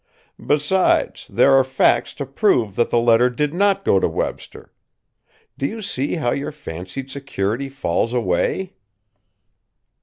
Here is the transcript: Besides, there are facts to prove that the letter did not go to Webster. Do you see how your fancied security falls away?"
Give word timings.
Besides, 0.43 1.27
there 1.29 1.51
are 1.55 1.63
facts 1.63 2.15
to 2.15 2.25
prove 2.25 2.75
that 2.75 2.89
the 2.89 2.97
letter 2.99 3.29
did 3.29 3.53
not 3.53 3.85
go 3.85 3.99
to 3.99 4.07
Webster. 4.09 4.73
Do 5.59 5.67
you 5.67 5.83
see 5.83 6.15
how 6.15 6.31
your 6.31 6.51
fancied 6.51 7.11
security 7.11 7.69
falls 7.69 8.11
away?" 8.11 8.73